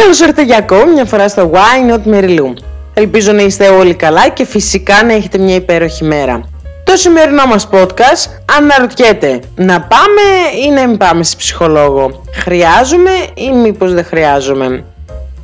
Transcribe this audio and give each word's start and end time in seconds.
Καλώς 0.00 0.20
ήρθατε 0.20 0.42
για 0.44 0.56
ακόμη 0.56 0.92
μια 0.92 1.04
φορά 1.04 1.28
στο 1.28 1.50
Why 1.54 1.92
Not 1.92 2.14
Mary 2.14 2.38
Lou. 2.38 2.52
Ελπίζω 2.94 3.32
να 3.32 3.42
είστε 3.42 3.68
όλοι 3.68 3.94
καλά 3.94 4.28
και 4.28 4.44
φυσικά 4.44 5.04
να 5.04 5.12
έχετε 5.12 5.38
μια 5.38 5.54
υπέροχη 5.54 6.04
μέρα. 6.04 6.40
Το 6.84 6.96
σημερινό 6.96 7.46
μας 7.46 7.68
podcast 7.72 8.30
αναρωτιέται 8.58 9.40
να 9.54 9.80
πάμε 9.80 10.22
ή 10.66 10.70
να 10.70 10.88
μην 10.88 10.96
πάμε 10.96 11.24
σε 11.24 11.36
ψυχολόγο; 11.36 12.22
Χρειάζομαι 12.32 13.10
ή 13.34 13.52
μήπως 13.52 13.92
δεν 13.92 14.04
χρειάζομαι; 14.04 14.84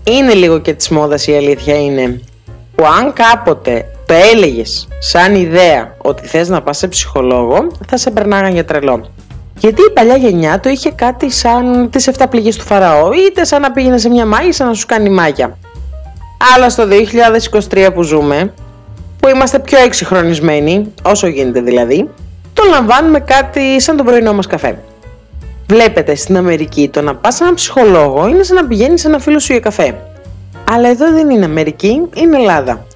Είναι 0.04 0.34
λίγο 0.34 0.58
και 0.58 0.72
της 0.72 0.88
μόδας 0.88 1.26
η 1.26 1.36
αλήθεια 1.36 1.80
είναι 1.80 2.20
που 2.74 2.84
αν 2.98 3.12
κάποτε 3.12 3.86
το 4.06 4.14
έλεγες 4.32 4.88
σαν 4.98 5.34
ιδέα 5.34 5.94
ότι 5.98 6.26
θες 6.26 6.48
να 6.48 6.62
πας 6.62 6.78
σε 6.78 6.88
ψυχολόγο 6.88 7.66
θα 7.88 7.96
σε 7.96 8.10
περνάγαν 8.10 8.52
για 8.52 8.64
τρελό. 8.64 9.10
Γιατί 9.58 9.82
η 9.82 9.92
παλιά 9.92 10.16
γενιά 10.16 10.60
το 10.60 10.68
είχε 10.68 10.90
κάτι 10.90 11.30
σαν 11.30 11.90
τις 11.90 12.10
7 12.18 12.24
πληγές 12.30 12.56
του 12.56 12.64
Φαραώ, 12.64 13.12
είτε 13.12 13.44
σαν 13.44 13.60
να 13.60 13.72
πήγαινε 13.72 13.98
σε 13.98 14.08
μια 14.08 14.26
μάγισσα 14.26 14.64
να 14.64 14.74
σου 14.74 14.86
κάνει 14.86 15.10
μάγια. 15.10 15.58
Αλλά 16.54 16.68
στο 16.70 16.84
2023 17.70 17.88
που 17.94 18.02
ζούμε, 18.02 18.52
που 19.20 19.28
είμαστε 19.28 19.58
πιο 19.58 19.78
εξυγχρονισμένοι, 19.78 20.92
όσο 21.02 21.26
γίνεται 21.26 21.60
δηλαδή, 21.60 22.08
το 22.52 22.62
λαμβάνουμε 22.70 23.20
κάτι 23.20 23.80
σαν 23.80 23.96
τον 23.96 24.06
πρωινό 24.06 24.32
μας 24.32 24.46
καφέ. 24.46 24.78
Βλέπετε 25.68 26.14
στην 26.14 26.36
Αμερική 26.36 26.88
το 26.88 27.02
να 27.02 27.14
πας 27.14 27.34
σε 27.34 27.42
έναν 27.42 27.54
ψυχολόγο 27.54 28.28
είναι 28.28 28.42
σαν 28.42 28.56
να 28.56 28.66
πηγαίνεις 28.66 29.00
σε 29.00 29.08
ένα 29.08 29.18
φίλο 29.18 29.38
σου 29.38 29.52
για 29.52 29.60
καφέ. 29.60 30.00
Αλλά 30.70 30.88
εδώ 30.88 31.12
δεν 31.12 31.30
είναι 31.30 31.44
Αμερική, 31.44 32.08
είναι 32.14 32.36
Ελλάδα. 32.36 32.86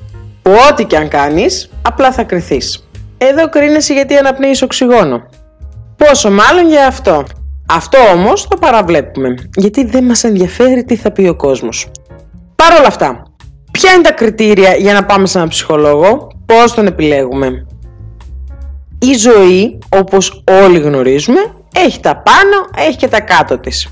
Που 0.42 0.52
ό,τι 0.70 0.84
και 0.84 0.96
αν 0.96 1.08
κάνεις, 1.08 1.70
απλά 1.82 2.12
θα 2.12 2.22
κρυθείς. 2.22 2.88
Εδώ 3.18 3.48
κρίνεσαι 3.48 3.92
γιατί 3.92 4.16
αναπνέεις 4.16 4.62
οξυγόνο. 4.62 5.22
Πόσο 6.06 6.30
μάλλον 6.30 6.68
για 6.68 6.86
αυτό. 6.86 7.24
Αυτό 7.68 7.98
όμως 8.14 8.48
το 8.48 8.56
παραβλέπουμε, 8.56 9.34
γιατί 9.56 9.84
δεν 9.84 10.04
μας 10.04 10.24
ενδιαφέρει 10.24 10.84
τι 10.84 10.96
θα 10.96 11.10
πει 11.10 11.28
ο 11.28 11.34
κόσμος. 11.34 11.90
Παρ' 12.56 12.78
όλα 12.78 12.86
αυτά, 12.86 13.22
ποια 13.70 13.92
είναι 13.92 14.02
τα 14.02 14.12
κριτήρια 14.12 14.74
για 14.74 14.92
να 14.92 15.04
πάμε 15.04 15.26
σε 15.26 15.38
έναν 15.38 15.50
ψυχολόγο, 15.50 16.28
πώς 16.46 16.74
τον 16.74 16.86
επιλέγουμε. 16.86 17.66
Η 18.98 19.12
ζωή, 19.12 19.78
όπως 19.88 20.44
όλοι 20.64 20.78
γνωρίζουμε, 20.78 21.40
έχει 21.74 22.00
τα 22.00 22.16
πάνω, 22.16 22.86
έχει 22.88 22.96
και 22.96 23.08
τα 23.08 23.20
κάτω 23.20 23.58
της. 23.58 23.88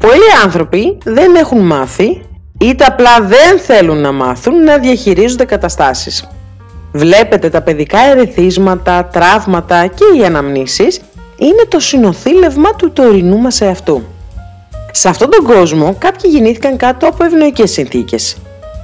Πολλοί 0.00 0.42
άνθρωποι 0.44 0.98
δεν 1.04 1.34
έχουν 1.34 1.58
μάθει, 1.58 2.22
είτε 2.60 2.84
απλά 2.84 3.20
δεν 3.20 3.58
θέλουν 3.58 4.00
να 4.00 4.12
μάθουν 4.12 4.64
να 4.64 4.78
διαχειρίζονται 4.78 5.44
καταστάσεις. 5.44 6.28
Βλέπετε 6.92 7.50
τα 7.50 7.62
παιδικά 7.62 7.98
ερεθίσματα, 7.98 9.04
τραύματα 9.04 9.86
και 9.86 10.04
οι 10.18 10.24
αναμνήσεις 10.24 11.00
είναι 11.38 11.64
το 11.68 11.80
συνοθήλευμα 11.80 12.74
του 12.74 12.92
τωρινού 12.92 13.38
μας 13.38 13.60
εαυτού. 13.60 14.02
Σε 14.90 15.08
αυτόν 15.08 15.30
τον 15.30 15.44
κόσμο 15.44 15.94
κάποιοι 15.98 16.30
γεννήθηκαν 16.34 16.76
κάτω 16.76 17.06
από 17.06 17.24
ευνοϊκές 17.24 17.70
συνθήκες. 17.70 18.36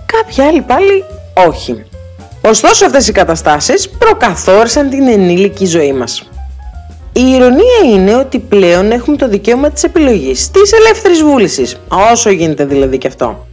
Κάποιοι 0.06 0.42
άλλοι 0.42 0.60
πάλι 0.60 1.04
όχι. 1.46 1.84
Ωστόσο 2.44 2.86
αυτές 2.86 3.08
οι 3.08 3.12
καταστάσεις 3.12 3.88
προκαθόρισαν 3.88 4.90
την 4.90 5.08
ενήλικη 5.08 5.66
ζωή 5.66 5.92
μας. 5.92 6.28
Η 7.12 7.30
ηρωνία 7.34 7.92
είναι 7.92 8.14
ότι 8.14 8.38
πλέον 8.38 8.90
έχουμε 8.90 9.16
το 9.16 9.28
δικαίωμα 9.28 9.70
της 9.70 9.82
επιλογής, 9.82 10.50
της 10.50 10.72
ελεύθερης 10.72 11.22
βούλησης, 11.22 11.80
όσο 12.12 12.30
γίνεται 12.30 12.64
δηλαδή 12.64 12.98
και 12.98 13.06
αυτό. 13.06 13.46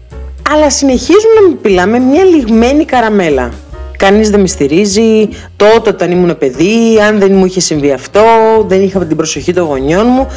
Αλλά 0.51 0.69
συνεχίζουμε 0.69 1.39
να 1.49 1.57
μιλάμε 1.63 1.99
μια 1.99 2.23
λιγμένη 2.23 2.85
καραμέλα, 2.85 3.51
Κανείς 3.97 4.29
δεν 4.29 4.39
με 4.39 4.47
στηρίζει, 4.47 5.29
τότε 5.55 5.89
όταν 5.89 6.11
ήμουν 6.11 6.37
παιδί, 6.37 6.99
αν 7.07 7.19
δεν 7.19 7.35
μου 7.35 7.45
είχε 7.45 7.59
συμβεί 7.59 7.91
αυτό, 7.91 8.21
δεν 8.67 8.83
είχα 8.83 9.05
την 9.05 9.17
προσοχή 9.17 9.53
των 9.53 9.65
γονιών 9.65 10.05
μου 10.07 10.27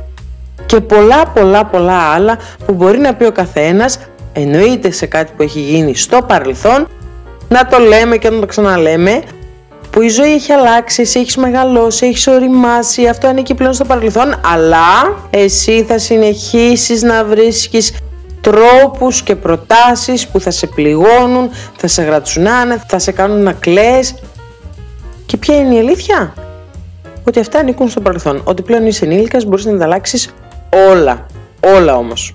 και 0.67 0.81
πολλά 0.81 1.27
πολλά 1.35 1.65
πολλά 1.65 1.99
άλλα 1.99 2.39
που 2.67 2.73
μπορεί 2.73 2.99
να 2.99 3.15
πει 3.15 3.25
ο 3.25 3.33
καθένας 3.33 3.99
εννοείται 4.33 4.91
σε 4.91 5.07
κάτι 5.07 5.33
που 5.37 5.43
έχει 5.43 5.61
γίνει 5.61 5.95
στο 5.95 6.19
παρελθόν 6.29 6.89
να 7.49 7.67
το 7.67 7.79
λέμε 7.79 8.17
και 8.17 8.31
να 8.31 8.41
το 8.41 8.47
ξαναλέμε 8.47 9.23
που 9.91 10.03
η 10.03 10.09
ζωή 10.09 10.33
έχει 10.33 10.53
αλλάξει, 10.53 11.03
εσύ 11.03 11.19
έχεις 11.19 11.37
μεγαλώσει, 11.37 12.07
έχεις 12.07 12.27
οριμάσει, 12.27 13.07
αυτό 13.07 13.27
ανήκει 13.27 13.55
πλέον 13.55 13.73
στο 13.73 13.85
παρελθόν 13.85 14.41
αλλά 14.53 15.17
εσύ 15.31 15.85
θα 15.89 15.99
συνεχίσεις 15.99 17.03
να 17.03 17.25
βρίσκεις 17.25 17.93
τρόπους 18.41 19.23
και 19.23 19.37
προτάσεις 19.37 20.29
που 20.29 20.41
θα 20.41 20.51
σε 20.51 20.67
πληγώνουν, 20.67 21.51
θα 21.77 21.87
σε 21.87 22.03
γρατσουνάνε, 22.03 22.83
θα 22.89 22.99
σε 22.99 23.13
κάνουν 23.13 23.43
να 23.43 23.53
κλαις. 23.53 24.15
Και 25.27 25.37
ποια 25.37 25.57
είναι 25.57 25.75
η 25.75 25.79
αλήθεια; 25.79 26.35
Ότι 27.25 27.41
αυτά 27.41 27.59
ανήκουν 27.59 27.89
στο 27.89 28.01
παρελθόν. 28.01 28.41
Ότι 28.45 28.63
πλέον 28.63 28.87
είσαι 28.87 29.05
ενήλικας 29.05 29.45
μπορείς 29.45 29.65
να 29.65 29.79
τα 29.79 30.01
όλα. 30.91 31.27
Όλα 31.77 31.97
όμως. 31.97 32.35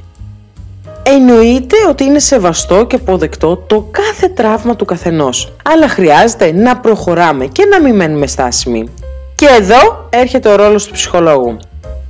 Εννοείται 1.03 1.75
ότι 1.89 2.03
είναι 2.03 2.19
σεβαστό 2.19 2.85
και 2.85 2.95
αποδεκτό 2.95 3.57
το 3.57 3.87
κάθε 3.91 4.27
τραύμα 4.27 4.75
του 4.75 4.85
καθενός. 4.85 5.53
Αλλά 5.63 5.87
χρειάζεται 5.87 6.51
να 6.51 6.77
προχωράμε 6.77 7.45
και 7.45 7.65
να 7.65 7.81
μην 7.81 7.95
μένουμε 7.95 8.27
στάσιμοι. 8.27 8.93
Και 9.35 9.47
εδώ 9.59 10.07
έρχεται 10.09 10.49
ο 10.49 10.55
ρόλος 10.55 10.85
του 10.85 10.93
ψυχολόγου. 10.93 11.57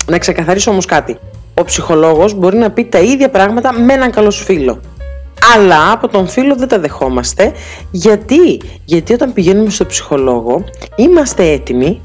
Να 0.08 0.18
ξεκαθαρίσω 0.18 0.72
όμως 0.72 0.86
κάτι 0.86 1.18
ο 1.60 1.64
ψυχολόγος 1.64 2.34
μπορεί 2.34 2.58
να 2.58 2.72
πει 2.72 2.86
τα 2.86 3.00
ίδια 3.00 3.30
πράγματα 3.30 3.74
με 3.74 3.94
έναν 3.94 4.12
καλός 4.12 4.36
σου 4.36 4.44
φίλο. 4.44 4.80
Αλλά 5.56 5.92
από 5.92 6.08
τον 6.08 6.28
φίλο 6.28 6.56
δεν 6.56 6.68
τα 6.68 6.80
δεχόμαστε. 6.80 7.52
Γιατί, 7.92 8.62
γιατί 8.86 9.14
όταν 9.14 9.34
πηγαίνουμε 9.34 9.70
στο 9.70 9.86
ψυχολόγο 9.86 10.64
είμαστε 10.96 11.52
έτοιμοι 11.52 12.02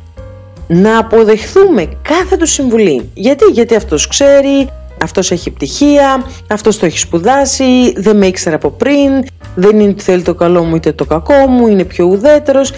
να 0.66 0.98
αποδεχθούμε 0.98 1.88
κάθε 2.02 2.36
του 2.36 2.46
συμβουλή. 2.46 3.10
Γιατί, 3.14 3.44
γιατί 3.44 3.74
αυτός 3.74 4.06
ξέρει, 4.06 4.68
αυτός 5.02 5.30
έχει 5.30 5.50
πτυχία, 5.50 6.24
αυτός 6.50 6.78
το 6.78 6.86
έχει 6.86 6.98
σπουδάσει, 6.98 7.92
δεν 7.96 8.16
με 8.16 8.26
ήξερε 8.26 8.54
από 8.54 8.70
πριν, 8.70 9.24
δεν 9.54 9.80
είναι 9.80 9.90
ότι 9.90 10.02
θέλει 10.02 10.22
το 10.22 10.34
καλό 10.34 10.64
μου 10.64 10.74
είτε 10.74 10.92
το 10.92 11.04
κακό 11.04 11.46
μου, 11.46 11.66
είναι 11.66 11.84
πιο 11.84 12.04
ουδέτερος 12.06 12.72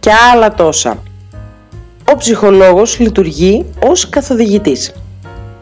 και 0.00 0.10
άλλα 0.32 0.54
τόσα. 0.54 1.02
Ο 2.12 2.16
ψυχολόγος 2.16 2.98
λειτουργεί 2.98 3.64
ως 3.88 4.08
καθοδηγητής 4.08 4.92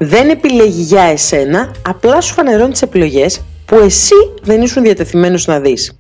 δεν 0.07 0.29
επιλέγει 0.29 0.83
για 0.83 1.03
εσένα, 1.03 1.75
απλά 1.87 2.21
σου 2.21 2.35
φανερώνει 2.35 2.73
τις 2.73 2.83
επιλογές 2.83 3.41
που 3.65 3.75
εσύ 3.75 4.15
δεν 4.43 4.63
ήσουν 4.63 4.83
διατεθειμένος 4.83 5.47
να 5.47 5.61
δεις. 5.61 5.99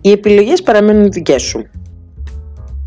Οι 0.00 0.10
επιλογές 0.10 0.62
παραμένουν 0.62 1.10
δικές 1.10 1.42
σου. 1.42 1.66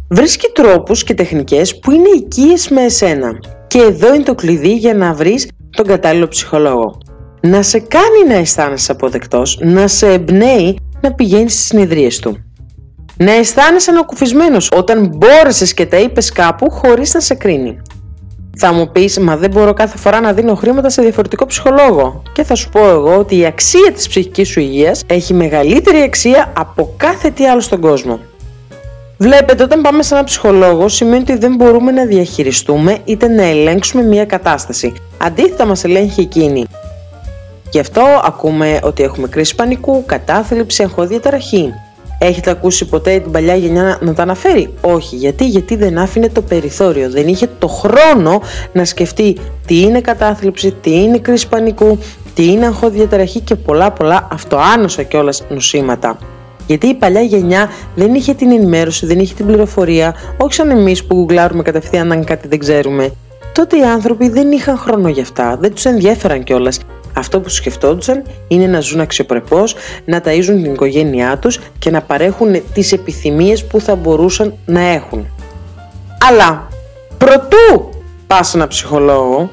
Βρίσκει 0.10 0.52
τρόπους 0.54 1.04
και 1.04 1.14
τεχνικές 1.14 1.80
που 1.80 1.92
είναι 1.92 2.10
οικίες 2.16 2.70
με 2.70 2.82
εσένα. 2.82 3.40
Και 3.68 3.80
εδώ 3.80 4.14
είναι 4.16 4.24
το 4.24 4.36
κλειδί 4.36 4.76
για 4.76 4.94
να 4.94 5.14
βρεις 5.14 5.48
τον 5.70 5.86
κατάλληλο 5.86 6.28
ψυχολόγο. 6.28 6.98
Να 7.42 7.62
σε 7.62 7.80
κάνει 7.80 8.28
να 8.28 8.34
αισθάνεσαι 8.34 8.92
αποδεκτός, 8.92 9.60
να 9.62 9.88
σε 9.88 10.08
εμπνέει 10.08 10.78
να 11.02 11.14
πηγαίνεις 11.14 11.54
στις 11.54 11.66
συνεδρίες 11.66 12.20
του. 12.20 12.38
Να 13.18 13.32
αισθάνεσαι 13.32 13.92
ανακουφισμένος 13.92 14.72
όταν 14.72 15.08
μπόρεσες 15.08 15.74
και 15.74 15.86
τα 15.86 15.98
είπες 15.98 16.32
κάπου 16.32 16.72
χωρίς 16.72 17.14
να 17.14 17.20
σε 17.20 17.34
κρίνει. 17.34 17.82
Θα 18.58 18.74
μου 18.74 18.90
πεις, 18.92 19.20
μα 19.20 19.38
δεν 19.38 19.52
μπορώ 19.52 19.74
κάθε 19.74 19.98
φορά 19.98 20.20
να 20.20 20.34
δίνω 20.34 20.56
χρήματα 20.56 20.90
σε 20.90 21.02
διαφορετικό 21.02 21.46
ψυχολόγο. 21.46 22.22
Και 22.34 22.44
θα 22.44 22.56
σου 22.56 22.70
πω 22.70 22.90
εγώ 22.90 23.18
ότι 23.18 23.38
η 23.38 23.46
αξία 23.46 23.92
της 23.94 24.08
ψυχικής 24.08 24.48
σου 24.48 24.60
υγείας 24.60 25.04
έχει 25.08 25.34
μεγαλύτερη 25.34 26.02
αξία 26.02 26.54
από 26.58 26.94
κάθε 26.98 27.30
τι 27.30 27.48
άλλο 27.48 27.60
στον 27.62 27.82
κόσμο. 27.82 28.20
Βλέπετε, 29.18 29.64
όταν 29.64 29.82
πάμε 29.82 30.04
σε 30.04 30.16
ένα 30.16 30.24
ψυχολόγο 30.24 30.88
σημαίνει 30.88 31.22
ότι 31.22 31.38
δεν 31.38 31.56
μπορούμε 31.56 31.92
να 31.92 32.06
διαχειριστούμε 32.06 32.98
είτε 33.06 33.28
να 33.28 33.44
ελέγξουμε 33.44 34.04
μια 34.04 34.26
κατάσταση. 34.26 34.94
Αντίθετα 35.18 35.66
μας 35.66 35.84
ελέγχει 35.84 36.22
εκείνη. 36.22 36.66
Γι' 37.72 37.80
αυτό 37.80 38.02
ακούμε 38.24 38.80
ότι 38.84 39.04
έχουμε 39.04 39.28
κρίση 39.28 39.56
πανικού, 39.56 40.06
κατάθλιψη, 40.06 40.84
εγχώδια 40.84 41.20
ταραχή. 41.20 41.74
Έχετε 42.18 42.50
ακούσει 42.50 42.86
ποτέ 42.86 43.20
την 43.20 43.32
παλιά 43.32 43.56
γενιά 43.56 43.98
να, 44.02 44.14
τα 44.14 44.22
αναφέρει; 44.22 44.74
Όχι. 44.82 45.16
Γιατί; 45.16 45.48
Γιατί 45.48 45.76
δεν 45.76 45.98
άφηνε 45.98 46.30
το 46.30 46.42
περιθώριο. 46.42 47.10
Δεν 47.10 47.28
είχε 47.28 47.50
το 47.60 47.68
χρόνο 47.68 48.42
να 48.74 48.86
σκεφτεί 48.86 49.38
τι 49.68 49.82
είναι 49.82 50.02
κατάθλιψη, 50.02 50.72
τι 50.82 51.02
είναι 51.04 51.18
κρίση 51.18 51.48
πανικού, 51.48 51.98
τι 52.34 52.52
είναι 52.52 52.66
αγχώδιαταραχή 52.66 53.40
και 53.40 53.56
πολλά 53.56 53.92
πολλά 53.92 54.28
αυτοάνωσα 54.32 55.04
κιόλας 55.04 55.44
νοσήματα. 55.50 56.18
Γιατί 56.68 56.88
η 56.88 56.94
παλιά 56.94 57.22
γενιά 57.22 57.70
δεν 57.96 58.14
είχε 58.14 58.34
την 58.34 58.52
ενημέρωση, 58.52 59.06
δεν 59.06 59.20
είχε 59.20 59.34
την 59.34 59.46
πληροφορία, 59.46 60.16
όχι 60.38 60.54
σαν 60.54 60.70
εμείς 60.70 61.06
που 61.06 61.16
γουγκλάρουμε 61.16 61.64
κατευθείαν 61.64 62.12
αν 62.12 62.24
κάτι 62.24 62.48
δεν 62.48 62.60
ξέρουμε. 62.60 63.12
Τότε 63.54 63.78
οι 63.78 63.84
άνθρωποι 63.84 64.30
δεν 64.30 64.52
είχαν 64.52 64.78
χρόνο 64.78 65.10
γι' 65.10 65.22
αυτά, 65.22 65.58
δεν 65.60 65.74
τους 65.74 65.86
ενδιαφέραν 65.86 66.44
κιόλας 66.44 66.80
αυτό 67.16 67.40
που 67.40 67.50
σκεφτόντουσαν 67.50 68.24
είναι 68.48 68.68
να 68.68 68.80
ζουν 68.80 69.00
αξιοπρεπώς, 69.00 69.76
να 70.06 70.22
ταΐζουν 70.26 70.62
την 70.62 70.74
οικογένειά 70.74 71.38
τους 71.38 71.60
και 71.80 71.90
να 71.90 72.02
παρέχουν 72.02 72.62
τις 72.74 72.92
επιθυμίες 72.92 73.66
που 73.66 73.82
θα 73.82 73.96
μπορούσαν 73.96 74.54
να 74.66 74.80
έχουν. 74.80 75.28
Αλλά 76.30 76.68
προτού 77.18 77.90
πας 78.28 78.48
σε 78.48 78.58
ένα 78.58 78.68
ψυχολόγο, 78.68 79.50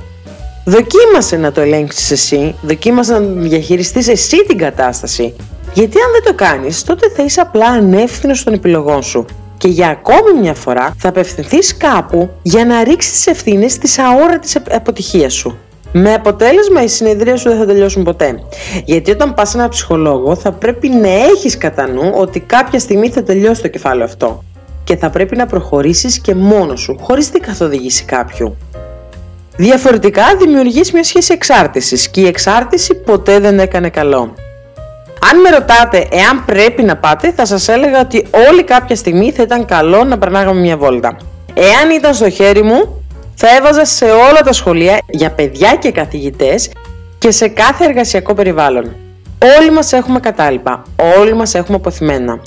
δοκίμασε 0.65 1.37
να 1.37 1.53
το 1.53 1.61
ελέγξεις 1.61 2.11
εσύ, 2.11 2.55
δοκίμασε 2.63 3.13
να 3.13 3.19
διαχειριστείς 3.19 4.09
εσύ 4.09 4.45
την 4.47 4.59
κατάσταση. 4.59 5.35
Γιατί 5.75 5.97
αν 5.99 6.13
δεν 6.13 6.23
το 6.25 6.45
κάνεις, 6.45 6.85
τότε 6.85 7.11
θα 7.17 7.23
είσαι 7.23 7.41
απλά 7.41 7.67
ανεύθυνος 7.67 8.45
των 8.45 8.53
επιλογών 8.53 9.03
σου 9.03 9.25
και 9.63 9.69
για 9.69 9.89
ακόμη 9.89 10.41
μια 10.41 10.55
φορά 10.55 10.95
θα 10.99 11.09
απευθυνθείς 11.09 11.77
κάπου 11.77 12.31
για 12.43 12.65
να 12.65 12.85
ρίξεις 12.85 13.13
τις 13.13 13.27
ευθύνες 13.27 13.79
της 13.79 13.99
αόρατης 13.99 14.57
αποτυχίας 14.71 15.35
σου. 15.35 15.59
Με 15.93 16.15
αποτέλεσμα 16.15 16.83
οι 16.83 16.89
συνεδρίες 16.89 17.41
σου 17.41 17.49
δεν 17.49 17.59
θα 17.59 17.67
τελειώσουν 17.67 18.03
ποτέ. 18.03 18.43
Γιατί 18.85 19.11
όταν 19.11 19.35
πας 19.35 19.49
σε 19.49 19.59
ένα 19.59 19.69
ψυχολόγο 19.69 20.35
θα 20.37 20.53
πρέπει 20.53 20.89
να 20.89 21.09
έχεις 21.09 21.59
κατά 21.59 21.89
νου 21.89 22.13
ότι 22.15 22.41
κάποια 22.41 22.79
στιγμή 22.79 23.09
θα 23.09 23.23
τελειώσει 23.23 23.63
το 23.63 23.69
κεφάλαιο 23.69 24.05
αυτό. 24.05 24.45
Και 24.85 24.97
θα 24.97 25.11
πρέπει 25.11 25.37
να 25.37 25.47
προχωρήσεις 25.47 26.21
και 26.21 26.35
μόνος 26.35 26.81
σου, 26.81 26.97
χωρίς 27.01 27.31
την 27.31 27.43
καθοδήγηση 27.43 28.05
κάποιου. 28.05 28.57
Διαφορετικά 29.57 30.23
δημιουργείς 30.39 30.93
μια 30.93 31.05
σχέση 31.05 31.33
εξάρτησης 31.33 32.09
και 32.09 32.21
η 32.21 32.27
εξάρτηση 32.27 32.95
ποτέ 32.95 33.39
δεν 33.39 33.59
έκανε 33.59 33.89
καλό. 33.89 34.35
Αν 35.31 35.41
με 35.41 35.51
ρωτάτε 35.51 36.09
εάν 36.11 36.45
πρέπει 36.45 36.83
να 36.83 36.97
πάτε, 36.97 37.33
θα 37.33 37.47
σας 37.47 37.69
έλεγα 37.69 38.01
ότι 38.01 38.27
όλη 38.51 38.65
κάποια 38.65 38.97
στιγμή 38.97 39.33
θα 39.33 39.43
ήταν 39.43 39.65
καλό 39.65 40.05
να 40.05 40.19
περνάγαμε 40.19 40.61
μια 40.61 40.77
βόλτα. 40.77 41.17
Εάν 41.55 41.91
ήταν 41.91 42.15
στο 42.15 42.31
χέρι 42.31 42.63
μου, 42.63 43.02
θα 43.35 43.57
έβαζα 43.57 43.85
σε 43.85 44.05
όλα 44.05 44.41
τα 44.45 44.53
σχολεία 44.53 44.99
για 45.09 45.31
παιδιά 45.31 45.77
και 45.77 45.91
καθηγητές 45.91 46.71
και 47.19 47.31
σε 47.31 47.49
κάθε 47.49 47.85
εργασιακό 47.85 48.35
περιβάλλον. 48.35 48.97
Όλοι 49.59 49.71
μας 49.71 49.93
έχουμε 49.93 50.21
κατάλοιπα, 50.21 50.83
όλοι 51.19 51.35
μας 51.35 51.55
έχουμε 51.55 51.77
αποθυμένα. 51.77 52.41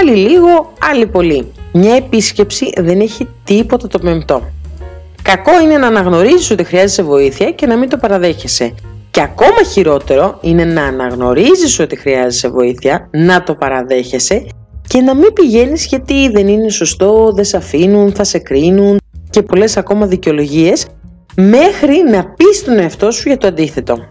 Άλλοι 0.00 0.16
λίγο, 0.16 0.72
άλλοι 0.90 1.06
πολύ. 1.06 1.52
Μια 1.72 1.94
επίσκεψη 1.94 2.72
δεν 2.76 3.00
έχει 3.00 3.28
τίποτα 3.44 3.88
το 3.88 3.98
μεμπτό. 4.02 4.42
Κακό 5.22 5.60
είναι 5.62 5.76
να 5.76 5.86
αναγνωρίζεις 5.86 6.50
ότι 6.50 6.64
χρειάζεσαι 6.64 7.02
βοήθεια 7.02 7.50
και 7.50 7.66
να 7.66 7.76
μην 7.76 7.88
το 7.88 7.96
παραδέχεσαι. 7.96 8.74
Και 9.10 9.20
ακόμα 9.20 9.62
χειρότερο 9.72 10.38
είναι 10.40 10.64
να 10.64 10.82
αναγνωρίζεις 10.82 11.78
ότι 11.78 11.96
χρειάζεσαι 11.96 12.48
βοήθεια, 12.48 13.08
να 13.10 13.42
το 13.42 13.54
παραδέχεσαι 13.54 14.46
και 14.88 15.00
να 15.00 15.14
μην 15.14 15.32
πηγαίνεις 15.32 15.86
γιατί 15.86 16.28
δεν 16.28 16.48
είναι 16.48 16.68
σωστό, 16.68 17.32
δεν 17.34 17.44
σε 17.44 17.56
αφήνουν, 17.56 18.12
θα 18.12 18.24
σε 18.24 18.38
κρίνουν 18.38 18.98
και 19.38 19.44
πολλές 19.44 19.76
ακόμα 19.76 20.06
δικαιολογίες 20.06 20.86
μέχρι 21.36 22.02
να 22.10 22.24
πεις 22.24 22.64
τον 22.64 22.78
εαυτό 22.78 23.10
σου 23.10 23.28
για 23.28 23.36
το 23.36 23.46
αντίθετο. 23.46 24.06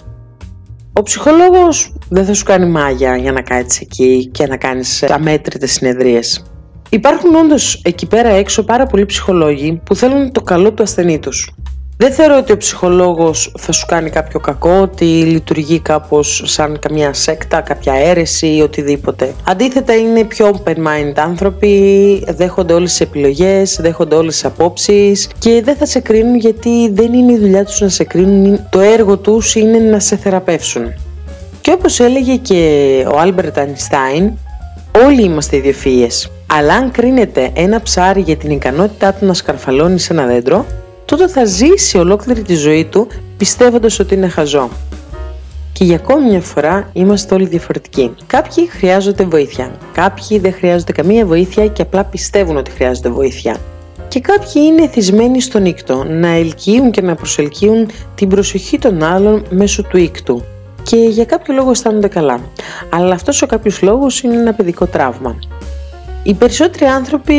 Ο 0.93 1.01
ψυχολόγος 1.01 1.95
δεν 2.09 2.25
θα 2.25 2.33
σου 2.33 2.43
κάνει 2.43 2.65
μάγια 2.65 3.17
για 3.17 3.31
να 3.31 3.41
κάτσεις 3.41 3.81
εκεί 3.81 4.29
και 4.33 4.47
να 4.47 4.57
κάνεις 4.57 5.03
αμέτρητες 5.03 5.71
συνεδρίες. 5.71 6.43
Υπάρχουν 6.89 7.35
όντως 7.35 7.81
εκεί 7.83 8.07
πέρα 8.07 8.29
έξω 8.29 8.63
πάρα 8.63 8.85
πολλοί 8.85 9.05
ψυχολόγοι 9.05 9.81
που 9.85 9.95
θέλουν 9.95 10.31
το 10.31 10.41
καλό 10.41 10.73
του 10.73 10.83
ασθενή 10.83 11.19
τους. 11.19 11.51
Δεν 11.99 12.11
θεωρώ 12.11 12.37
ότι 12.37 12.51
ο 12.51 12.57
ψυχολόγος 12.57 13.51
θα 13.57 13.71
σου 13.71 13.85
κάνει 13.85 14.09
κάποιο 14.09 14.39
κακό, 14.39 14.81
ότι 14.81 15.05
λειτουργεί 15.05 15.79
κάπως 15.79 16.41
σαν 16.45 16.79
καμιά 16.79 17.13
σέκτα, 17.13 17.61
κάποια 17.61 17.93
αίρεση 17.93 18.47
ή 18.47 18.61
οτιδήποτε. 18.61 19.33
Αντίθετα 19.47 19.95
είναι 19.95 20.23
πιο 20.23 20.51
open 20.53 20.75
mind 20.75 21.13
άνθρωποι, 21.15 22.23
δέχονται 22.27 22.73
όλες 22.73 22.89
τις 22.89 23.01
επιλογές, 23.01 23.77
δέχονται 23.81 24.15
όλες 24.15 24.33
τις 24.33 24.45
απόψεις 24.45 25.29
και 25.39 25.61
δεν 25.63 25.75
θα 25.75 25.85
σε 25.85 25.99
κρίνουν 25.99 26.35
γιατί 26.35 26.91
δεν 26.93 27.13
είναι 27.13 27.31
η 27.31 27.37
δουλειά 27.37 27.65
τους 27.65 27.81
να 27.81 27.89
σε 27.89 28.03
κρίνουν, 28.03 28.59
το 28.69 28.79
έργο 28.79 29.17
τους 29.17 29.55
είναι 29.55 29.77
να 29.77 29.99
σε 29.99 30.17
θεραπεύσουν. 30.17 30.93
Και 31.61 31.71
όπως 31.71 31.99
έλεγε 31.99 32.35
και 32.35 33.03
ο 33.13 33.19
Άλμπερτ 33.19 33.57
Αϊνστάιν, 33.57 34.31
όλοι 35.05 35.23
είμαστε 35.23 35.61
ιδιοφυΐες. 35.63 36.29
Αλλά 36.47 36.73
αν 36.73 36.91
κρίνετε 36.91 37.51
ένα 37.53 37.81
ψάρι 37.81 38.21
για 38.21 38.35
την 38.35 38.51
ικανότητά 38.51 39.13
του 39.13 39.25
να 39.25 39.33
σκαρφαλώνει 39.33 39.99
σε 39.99 40.13
ένα 40.13 40.25
δέντρο, 40.25 40.65
τότε 41.07 41.27
θα 41.27 41.45
ζήσει 41.45 41.97
ολόκληρη 41.97 42.41
τη 42.41 42.55
ζωή 42.55 42.85
του 42.85 43.07
πιστεύοντας 43.37 43.99
ότι 43.99 44.13
είναι 44.13 44.27
χαζό. 44.27 44.69
Και 45.73 45.83
για 45.83 45.95
ακόμη 45.95 46.29
μια 46.29 46.41
φορά 46.41 46.89
είμαστε 46.93 47.35
όλοι 47.35 47.45
διαφορετικοί. 47.45 48.15
Κάποιοι 48.27 48.67
χρειάζονται 48.67 49.23
βοήθεια, 49.23 49.77
κάποιοι 49.93 50.39
δεν 50.39 50.53
χρειάζονται 50.53 50.91
καμία 50.91 51.25
βοήθεια 51.25 51.67
και 51.67 51.81
απλά 51.81 52.03
πιστεύουν 52.03 52.57
ότι 52.57 52.71
χρειάζονται 52.71 53.09
βοήθεια. 53.09 53.57
Και 54.07 54.19
κάποιοι 54.19 54.61
είναι 54.65 54.83
εθισμένοι 54.83 55.41
στον 55.41 55.65
οίκτο, 55.65 56.03
να 56.03 56.27
ελκύουν 56.27 56.91
και 56.91 57.01
να 57.01 57.15
προσελκύουν 57.15 57.89
την 58.15 58.29
προσοχή 58.29 58.79
των 58.79 59.03
άλλων 59.03 59.43
μέσω 59.49 59.83
του 59.83 59.97
ήκτου. 59.97 60.43
Και 60.83 60.97
για 60.97 61.25
κάποιο 61.25 61.53
λόγο 61.53 61.69
αισθάνονται 61.69 62.07
καλά. 62.07 62.39
Αλλά 62.89 63.13
αυτός 63.13 63.41
ο 63.41 63.45
κάποιος 63.45 63.81
λόγος 63.81 64.21
είναι 64.21 64.35
ένα 64.35 64.53
παιδικό 64.53 64.85
τραύμα. 64.85 65.39
Οι 66.23 66.33
περισσότεροι 66.33 66.85
άνθρωποι 66.85 67.33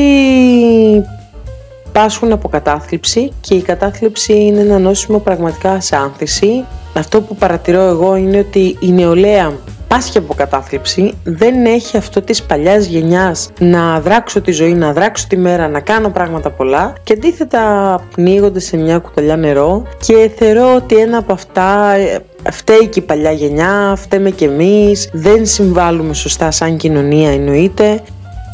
πάσχουν 1.99 2.33
από 2.33 2.49
κατάθλιψη 2.49 3.33
και 3.41 3.55
η 3.55 3.63
κατάθλιψη 3.63 4.33
είναι 4.33 4.61
ένα 4.61 4.79
νόσημο 4.79 5.19
πραγματικά 5.19 5.81
σε 5.81 5.97
άνθηση. 5.97 6.65
Αυτό 6.95 7.21
που 7.21 7.37
παρατηρώ 7.37 7.81
εγώ 7.81 8.17
είναι 8.17 8.39
ότι 8.39 8.77
η 8.81 8.93
νεολαία 8.93 9.53
πάσχει 9.89 10.19
από 10.19 10.35
κατάθλιψη, 10.35 11.13
δεν 11.25 11.65
έχει 11.65 11.97
αυτό 11.97 12.23
της 12.23 12.43
παλιάς 12.43 12.87
γενιάς 12.87 13.49
να 13.59 14.01
δράξω 14.01 14.41
τη 14.41 14.53
ζωή, 14.53 14.75
να 14.75 14.93
δράξω 14.93 15.27
τη 15.29 15.37
μέρα, 15.37 15.69
να 15.69 15.81
κάνω 15.81 16.11
πράγματα 16.11 16.51
πολλά. 16.51 16.93
Και 17.03 17.13
αντίθετα 17.13 17.63
πνίγονται 18.15 18.61
σε 18.61 18.77
μια 18.77 18.99
κουταλιά 18.99 19.37
νερό 19.37 19.83
και 20.07 20.31
θεωρώ 20.37 20.75
ότι 20.75 20.97
ένα 20.97 21.19
από 21.19 21.33
αυτά 21.33 21.93
ε, 21.93 22.19
φταίει 22.51 22.87
και 22.87 22.99
η 22.99 23.03
παλιά 23.03 23.33
γενιά, 23.33 23.95
φταίμε 23.97 24.31
και 24.31 24.45
εμείς, 24.45 25.09
δεν 25.13 25.47
συμβάλλουμε 25.47 26.15
σωστά 26.15 26.51
σαν 26.51 26.77
κοινωνία 26.77 27.31
εννοείται 27.31 28.03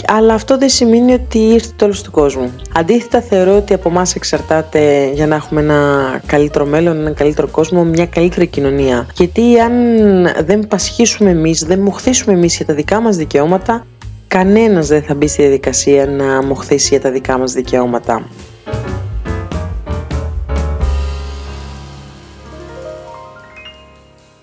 αλλά 0.06 0.35
αυτό 0.35 0.58
δεν 0.58 0.69
σημαίνει 0.69 1.12
ότι 1.12 1.38
ήρθε 1.38 1.67
το 1.69 1.75
τέλος 1.76 2.02
του 2.02 2.11
κόσμου. 2.11 2.52
Αντίθετα 2.75 3.20
θεωρώ 3.20 3.56
ότι 3.56 3.75
από 3.75 3.88
εμάς 3.88 4.14
εξαρτάται 4.14 5.11
για 5.14 5.26
να 5.26 5.35
έχουμε 5.35 5.61
ένα 5.61 6.20
καλύτερο 6.26 6.64
μέλλον, 6.64 7.00
ένα 7.00 7.11
καλύτερο 7.11 7.49
κόσμο, 7.49 7.85
μια 7.85 8.06
καλύτερη 8.06 8.46
κοινωνία. 8.46 9.06
Γιατί 9.14 9.61
αν 9.61 9.73
δεν 10.44 10.67
πασχίσουμε 10.69 11.31
εμείς, 11.31 11.64
δεν 11.64 11.79
μοχθήσουμε 11.79 12.35
εμείς 12.35 12.56
για 12.56 12.67
τα 12.67 12.75
δικά 12.75 13.00
μας 13.00 13.17
δικαιώματα, 13.17 13.87
κανένας 14.29 14.87
δεν 14.87 15.02
θα 15.02 15.14
μπει 15.14 15.29
στη 15.29 15.43
διαδικασία 15.43 16.06
να 16.06 16.43
μοχθήσει 16.43 16.88
για 16.88 17.00
τα 17.00 17.11
δικά 17.11 17.38
μας 17.38 17.52
δικαιώματα. 17.52 18.23